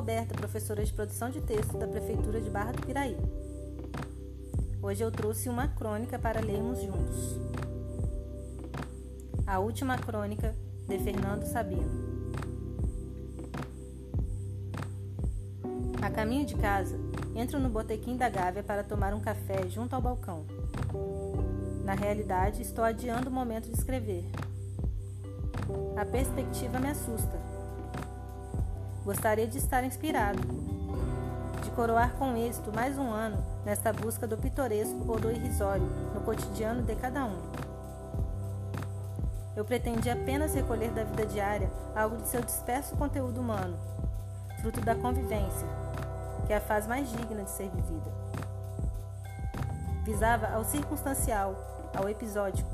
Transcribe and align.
Roberta, 0.00 0.34
professora 0.34 0.84
de 0.84 0.92
produção 0.92 1.30
de 1.30 1.40
texto 1.42 1.76
da 1.76 1.86
Prefeitura 1.86 2.40
de 2.40 2.48
Barra 2.48 2.72
do 2.72 2.86
Piraí. 2.86 3.16
Hoje 4.82 5.04
eu 5.04 5.12
trouxe 5.12 5.48
uma 5.48 5.68
crônica 5.68 6.18
para 6.18 6.40
lermos 6.40 6.80
juntos. 6.80 7.38
A 9.46 9.58
última 9.58 9.98
crônica 9.98 10.56
de 10.88 10.98
Fernando 10.98 11.44
Sabino. 11.44 11.88
A 16.00 16.10
caminho 16.10 16.46
de 16.46 16.56
casa, 16.56 16.96
entro 17.36 17.60
no 17.60 17.68
botequim 17.68 18.16
da 18.16 18.28
Gávea 18.28 18.62
para 18.62 18.82
tomar 18.82 19.12
um 19.12 19.20
café 19.20 19.68
junto 19.68 19.94
ao 19.94 20.00
balcão. 20.00 20.46
Na 21.84 21.94
realidade, 21.94 22.62
estou 22.62 22.82
adiando 22.82 23.28
o 23.28 23.32
momento 23.32 23.68
de 23.68 23.76
escrever. 23.76 24.24
A 25.96 26.04
perspectiva 26.04 26.80
me 26.80 26.88
assusta. 26.88 27.49
Gostaria 29.04 29.46
de 29.46 29.56
estar 29.56 29.82
inspirado, 29.82 30.38
de 31.62 31.70
coroar 31.70 32.12
com 32.18 32.36
êxito 32.36 32.70
mais 32.70 32.98
um 32.98 33.10
ano 33.10 33.42
nesta 33.64 33.94
busca 33.94 34.26
do 34.26 34.36
pitoresco 34.36 35.06
ou 35.08 35.18
do 35.18 35.30
irrisório 35.30 35.86
no 36.14 36.20
cotidiano 36.20 36.82
de 36.82 36.94
cada 36.96 37.24
um. 37.24 37.40
Eu 39.56 39.64
pretendi 39.64 40.10
apenas 40.10 40.54
recolher 40.54 40.90
da 40.90 41.04
vida 41.04 41.24
diária 41.24 41.70
algo 41.96 42.18
de 42.18 42.28
seu 42.28 42.42
disperso 42.42 42.94
conteúdo 42.94 43.40
humano, 43.40 43.78
fruto 44.60 44.82
da 44.82 44.94
convivência, 44.94 45.66
que 46.46 46.52
é 46.52 46.58
a 46.58 46.60
faz 46.60 46.86
mais 46.86 47.10
digna 47.10 47.42
de 47.42 47.50
ser 47.50 47.70
vivida. 47.70 48.12
Visava 50.04 50.46
ao 50.48 50.62
circunstancial, 50.62 51.56
ao 51.96 52.06
episódico. 52.06 52.70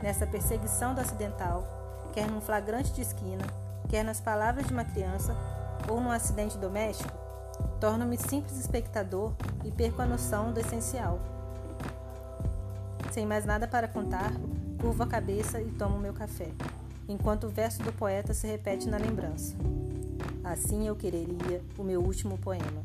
Nessa 0.00 0.24
perseguição 0.24 0.94
do 0.94 1.00
acidental, 1.00 1.64
quer 2.12 2.28
num 2.30 2.40
flagrante 2.40 2.92
de 2.92 3.02
esquina, 3.02 3.44
quer 3.88 4.04
nas 4.04 4.20
palavras 4.20 4.66
de 4.66 4.72
uma 4.72 4.84
criança 4.84 5.36
ou 5.88 6.00
num 6.00 6.10
acidente 6.10 6.58
doméstico, 6.58 7.12
torno-me 7.80 8.16
simples 8.18 8.58
espectador 8.58 9.32
e 9.64 9.70
perco 9.70 10.02
a 10.02 10.06
noção 10.06 10.52
do 10.52 10.60
essencial. 10.60 11.20
Sem 13.12 13.24
mais 13.24 13.44
nada 13.44 13.66
para 13.66 13.88
contar, 13.88 14.32
curvo 14.80 15.02
a 15.02 15.06
cabeça 15.06 15.60
e 15.60 15.70
tomo 15.70 15.98
meu 15.98 16.12
café, 16.12 16.50
enquanto 17.08 17.44
o 17.44 17.50
verso 17.50 17.82
do 17.82 17.92
poeta 17.92 18.34
se 18.34 18.46
repete 18.46 18.88
na 18.88 18.98
lembrança. 18.98 19.56
Assim 20.44 20.86
eu 20.86 20.94
quereria 20.94 21.62
o 21.78 21.82
meu 21.82 22.02
último 22.02 22.38
poema. 22.38 22.84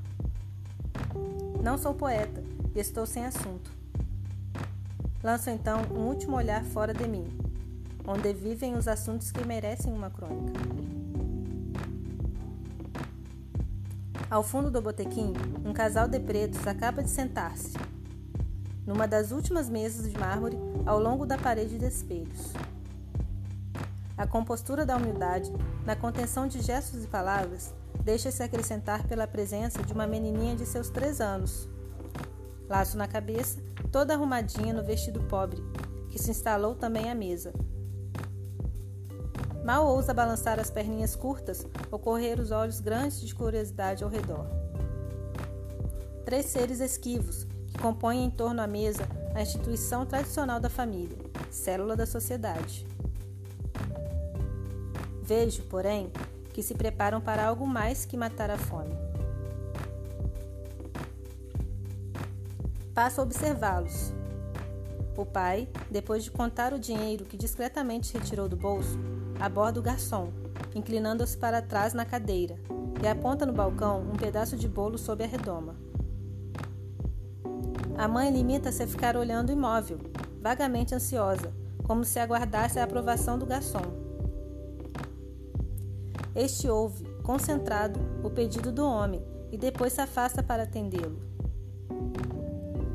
Não 1.61 1.77
sou 1.77 1.93
poeta 1.93 2.43
e 2.73 2.79
estou 2.79 3.05
sem 3.05 3.25
assunto. 3.25 3.71
Lanço 5.23 5.49
então 5.49 5.81
um 5.91 6.07
último 6.07 6.35
olhar 6.35 6.63
fora 6.63 6.93
de 6.93 7.07
mim, 7.07 7.27
onde 8.07 8.33
vivem 8.33 8.75
os 8.75 8.87
assuntos 8.87 9.31
que 9.31 9.45
merecem 9.45 9.93
uma 9.93 10.09
crônica. 10.09 10.59
Ao 14.29 14.41
fundo 14.41 14.71
do 14.71 14.81
botequim, 14.81 15.33
um 15.65 15.73
casal 15.73 16.07
de 16.07 16.19
pretos 16.19 16.65
acaba 16.65 17.03
de 17.03 17.09
sentar-se, 17.09 17.73
numa 18.85 19.07
das 19.07 19.31
últimas 19.31 19.69
mesas 19.69 20.09
de 20.09 20.17
mármore 20.17 20.57
ao 20.85 20.99
longo 20.99 21.25
da 21.25 21.37
parede 21.37 21.77
de 21.77 21.85
espelhos. 21.85 22.53
A 24.17 24.25
compostura 24.25 24.85
da 24.85 24.95
humildade, 24.95 25.51
na 25.85 25.95
contenção 25.95 26.47
de 26.47 26.61
gestos 26.61 27.03
e 27.03 27.07
palavras, 27.07 27.73
deixa-se 28.03 28.41
acrescentar 28.41 29.05
pela 29.07 29.27
presença 29.27 29.83
de 29.83 29.93
uma 29.93 30.07
menininha 30.07 30.55
de 30.55 30.65
seus 30.65 30.89
três 30.89 31.19
anos. 31.19 31.67
Laço 32.69 32.97
na 32.97 33.07
cabeça, 33.07 33.59
toda 33.91 34.13
arrumadinha 34.13 34.73
no 34.73 34.83
vestido 34.83 35.21
pobre, 35.23 35.61
que 36.09 36.19
se 36.19 36.31
instalou 36.31 36.75
também 36.75 37.09
à 37.09 37.15
mesa, 37.15 37.51
Mal 39.63 39.85
ousa 39.85 40.13
balançar 40.13 40.59
as 40.59 40.71
perninhas 40.71 41.15
curtas 41.15 41.67
ou 41.91 41.99
correr 41.99 42.39
os 42.39 42.49
olhos 42.49 42.79
grandes 42.79 43.21
de 43.21 43.33
curiosidade 43.35 44.03
ao 44.03 44.09
redor. 44.09 44.45
Três 46.25 46.47
seres 46.47 46.79
esquivos 46.79 47.45
que 47.67 47.77
compõem 47.77 48.25
em 48.25 48.31
torno 48.31 48.61
à 48.61 48.67
mesa 48.67 49.07
a 49.35 49.41
instituição 49.41 50.05
tradicional 50.05 50.59
da 50.59 50.69
família, 50.69 51.17
célula 51.49 51.95
da 51.95 52.05
sociedade. 52.05 52.87
Vejo, 55.21 55.63
porém, 55.63 56.11
que 56.53 56.63
se 56.63 56.73
preparam 56.73 57.21
para 57.21 57.45
algo 57.45 57.65
mais 57.65 58.03
que 58.03 58.17
matar 58.17 58.49
a 58.49 58.57
fome. 58.57 58.93
Passo 62.93 63.21
a 63.21 63.23
observá-los. 63.23 64.11
O 65.15 65.25
pai, 65.25 65.69
depois 65.89 66.23
de 66.23 66.31
contar 66.31 66.73
o 66.73 66.79
dinheiro 66.79 67.25
que 67.25 67.37
discretamente 67.37 68.13
retirou 68.13 68.49
do 68.49 68.57
bolso, 68.57 68.99
aborda 69.41 69.79
o 69.79 69.83
garçom, 69.83 70.31
inclinando-se 70.75 71.35
para 71.35 71.63
trás 71.63 71.95
na 71.95 72.05
cadeira, 72.05 72.59
e 73.01 73.07
aponta 73.07 73.43
no 73.43 73.51
balcão 73.51 74.01
um 74.01 74.15
pedaço 74.15 74.55
de 74.55 74.67
bolo 74.67 74.99
sob 74.99 75.23
a 75.23 75.27
redoma. 75.27 75.75
A 77.97 78.07
mãe 78.07 78.31
limita-se 78.31 78.83
a 78.83 78.87
ficar 78.87 79.17
olhando 79.17 79.51
imóvel, 79.51 79.97
vagamente 80.39 80.93
ansiosa, 80.93 81.51
como 81.83 82.05
se 82.05 82.19
aguardasse 82.19 82.79
a 82.79 82.83
aprovação 82.83 83.39
do 83.39 83.45
garçom. 83.45 83.81
Este 86.35 86.69
ouve, 86.69 87.03
concentrado, 87.23 87.99
o 88.23 88.29
pedido 88.29 88.71
do 88.71 88.85
homem 88.85 89.25
e 89.51 89.57
depois 89.57 89.93
se 89.93 90.01
afasta 90.01 90.43
para 90.43 90.63
atendê-lo. 90.63 91.19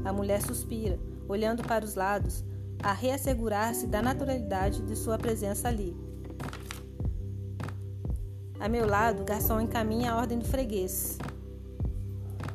A 0.04 0.12
mulher 0.12 0.40
suspira, 0.40 0.98
olhando 1.28 1.64
para 1.64 1.84
os 1.84 1.96
lados, 1.96 2.44
a 2.82 2.92
reassegurar-se 2.92 3.86
da 3.88 4.00
naturalidade 4.00 4.80
de 4.82 4.94
sua 4.94 5.18
presença 5.18 5.66
ali. 5.66 6.05
A 8.58 8.68
meu 8.68 8.88
lado, 8.88 9.22
o 9.22 9.24
garçom 9.24 9.60
encaminha 9.60 10.12
a 10.12 10.16
ordem 10.16 10.38
do 10.38 10.44
freguês. 10.46 11.18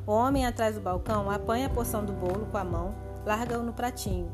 O 0.04 0.10
homem 0.10 0.44
atrás 0.44 0.74
do 0.74 0.80
balcão 0.80 1.30
apanha 1.30 1.68
a 1.68 1.70
porção 1.70 2.04
do 2.04 2.12
bolo 2.12 2.46
com 2.46 2.58
a 2.58 2.64
mão, 2.64 2.92
larga-o 3.24 3.62
no 3.62 3.72
pratinho. 3.72 4.30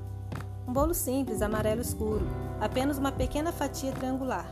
Um 0.66 0.72
bolo 0.72 0.94
simples, 0.94 1.42
amarelo 1.42 1.82
escuro, 1.82 2.26
apenas 2.58 2.96
uma 2.96 3.12
pequena 3.12 3.52
fatia 3.52 3.92
triangular. 3.92 4.46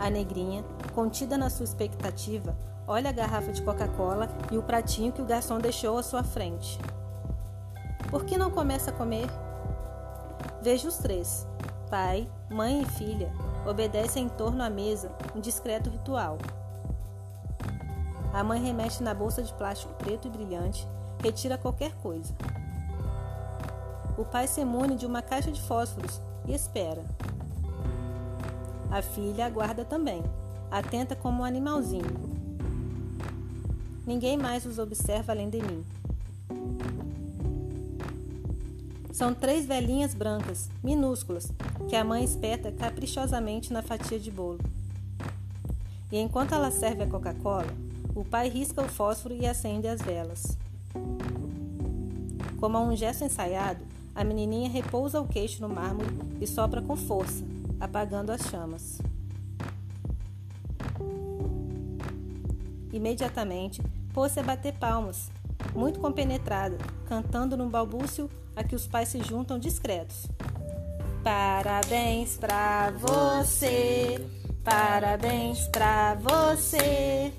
A 0.00 0.08
negrinha, 0.08 0.64
contida 0.94 1.36
na 1.36 1.50
sua 1.50 1.64
expectativa, 1.64 2.56
olha 2.86 3.10
a 3.10 3.12
garrafa 3.12 3.52
de 3.52 3.62
Coca-Cola 3.62 4.28
e 4.50 4.56
o 4.56 4.62
pratinho 4.62 5.12
que 5.12 5.20
o 5.20 5.26
garçom 5.26 5.58
deixou 5.58 5.98
à 5.98 6.02
sua 6.02 6.24
frente. 6.24 6.78
Por 8.10 8.24
que 8.24 8.38
não 8.38 8.50
começa 8.50 8.90
a 8.90 8.94
comer? 8.94 9.26
Vejo 10.62 10.88
os 10.88 10.96
três, 10.96 11.46
pai, 11.90 12.28
mãe 12.50 12.82
e 12.82 12.84
filha, 12.84 13.30
obedece 13.66 14.20
em 14.20 14.28
torno 14.28 14.62
à 14.62 14.70
mesa 14.70 15.10
um 15.34 15.40
discreto 15.40 15.90
ritual. 15.90 16.38
A 18.32 18.44
mãe 18.44 18.62
remexe 18.62 19.02
na 19.02 19.14
bolsa 19.14 19.42
de 19.42 19.52
plástico 19.54 19.94
preto 19.94 20.28
e 20.28 20.30
brilhante, 20.30 20.86
retira 21.22 21.56
qualquer 21.56 21.94
coisa. 21.96 22.34
O 24.18 24.24
pai 24.24 24.46
se 24.46 24.60
emune 24.60 24.96
de 24.96 25.06
uma 25.06 25.22
caixa 25.22 25.50
de 25.50 25.60
fósforos 25.62 26.20
e 26.46 26.54
espera. 26.54 27.04
A 28.90 29.02
filha 29.02 29.46
aguarda 29.46 29.84
também, 29.84 30.22
atenta 30.70 31.16
como 31.16 31.42
um 31.42 31.44
animalzinho. 31.44 32.36
Ninguém 34.06 34.36
mais 34.36 34.64
os 34.64 34.78
observa 34.78 35.32
além 35.32 35.50
de 35.50 35.60
mim. 35.60 35.84
São 39.16 39.32
três 39.32 39.64
velhinhas 39.64 40.12
brancas, 40.12 40.68
minúsculas, 40.84 41.50
que 41.88 41.96
a 41.96 42.04
mãe 42.04 42.22
espeta 42.22 42.70
caprichosamente 42.70 43.72
na 43.72 43.80
fatia 43.80 44.18
de 44.18 44.30
bolo. 44.30 44.60
E 46.12 46.18
enquanto 46.18 46.54
ela 46.54 46.70
serve 46.70 47.04
a 47.04 47.06
Coca-Cola, 47.06 47.72
o 48.14 48.22
pai 48.22 48.50
risca 48.50 48.82
o 48.82 48.88
fósforo 48.88 49.34
e 49.34 49.46
acende 49.46 49.88
as 49.88 50.02
velas. 50.02 50.58
Como 52.60 52.76
a 52.76 52.82
um 52.82 52.94
gesto 52.94 53.24
ensaiado, 53.24 53.82
a 54.14 54.22
menininha 54.22 54.68
repousa 54.68 55.18
o 55.18 55.26
queixo 55.26 55.62
no 55.62 55.68
mármore 55.70 56.10
e 56.38 56.46
sopra 56.46 56.82
com 56.82 56.94
força, 56.94 57.42
apagando 57.80 58.28
as 58.28 58.42
chamas. 58.42 59.00
Imediatamente, 62.92 63.80
pôs-se 64.12 64.38
a 64.40 64.42
bater 64.42 64.74
palmas, 64.74 65.30
muito 65.74 66.00
compenetrada, 66.00 66.76
cantando 67.06 67.56
num 67.56 67.68
balbúcio 67.68 68.30
a 68.54 68.64
que 68.64 68.74
os 68.74 68.86
pais 68.86 69.08
se 69.08 69.22
juntam 69.22 69.58
discretos. 69.58 70.26
Parabéns 71.22 72.36
pra 72.36 72.92
você, 72.92 74.24
parabéns 74.62 75.66
pra 75.68 76.14
você. 76.14 77.32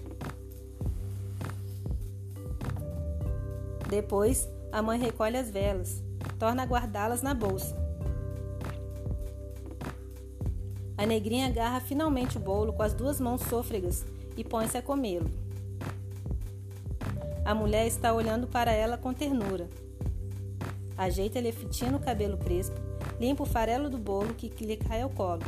Depois, 3.89 4.47
a 4.71 4.81
mãe 4.81 4.99
recolhe 4.99 5.37
as 5.37 5.49
velas, 5.49 6.03
torna 6.37 6.63
a 6.63 6.65
guardá-las 6.65 7.21
na 7.21 7.33
bolsa. 7.33 7.75
A 10.97 11.05
negrinha 11.05 11.47
agarra 11.47 11.79
finalmente 11.79 12.37
o 12.37 12.39
bolo 12.39 12.73
com 12.73 12.83
as 12.83 12.93
duas 12.93 13.21
mãos 13.21 13.41
sôfregas 13.43 14.03
e 14.35 14.43
põe-se 14.43 14.77
a 14.77 14.81
comê-lo. 14.81 15.46
A 17.47 17.55
mulher 17.55 17.87
está 17.87 18.13
olhando 18.13 18.45
para 18.45 18.73
ela 18.73 18.97
com 18.97 19.13
ternura. 19.13 19.69
Ajeita-lhe 20.97 21.53
fitinha 21.53 21.89
no 21.89 21.97
cabelo 21.97 22.37
crespo, 22.37 22.75
limpa 23.21 23.43
o 23.43 23.45
farelo 23.45 23.89
do 23.89 23.97
bolo 23.97 24.33
que 24.33 24.65
lhe 24.65 24.75
cai 24.75 25.01
ao 25.01 25.09
colo. 25.09 25.43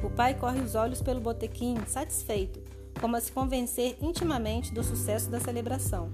O 0.00 0.08
pai 0.08 0.34
corre 0.34 0.60
os 0.60 0.76
olhos 0.76 1.02
pelo 1.02 1.20
botequim, 1.20 1.76
satisfeito, 1.88 2.60
como 3.00 3.16
a 3.16 3.20
se 3.20 3.32
convencer 3.32 3.96
intimamente 4.00 4.72
do 4.72 4.84
sucesso 4.84 5.28
da 5.28 5.40
celebração. 5.40 6.08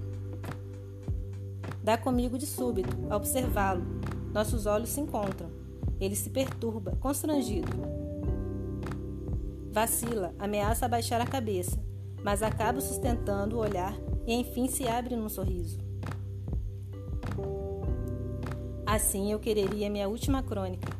Dá 1.83 1.95
comigo 1.95 2.35
de 2.35 2.47
súbito, 2.47 2.97
a 3.11 3.15
observá-lo. 3.15 3.83
Nossos 4.33 4.65
olhos 4.65 4.89
se 4.89 5.01
encontram. 5.01 5.51
Ele 6.01 6.15
se 6.15 6.31
perturba, 6.31 6.97
constrangido. 6.99 7.71
Vacila, 9.71 10.33
ameaça 10.39 10.87
abaixar 10.87 11.21
a 11.21 11.27
cabeça, 11.27 11.79
mas 12.23 12.43
acaba 12.43 12.81
sustentando 12.81 13.55
o 13.55 13.59
olhar 13.59 13.95
e 14.25 14.33
enfim 14.33 14.67
se 14.67 14.87
abre 14.87 15.15
num 15.15 15.29
sorriso. 15.29 15.79
Assim 18.85 19.31
eu 19.31 19.39
quereria 19.39 19.89
minha 19.89 20.09
última 20.09 20.41
crônica, 20.41 20.91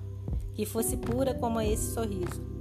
que 0.53 0.65
fosse 0.65 0.97
pura 0.97 1.33
como 1.33 1.59
esse 1.59 1.93
sorriso 1.93 2.58